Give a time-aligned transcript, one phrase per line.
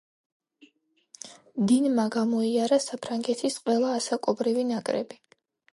[1.71, 5.21] დინმა გამოიარა საფრანგეთის ყველა ასაკობრივი ნაკრები.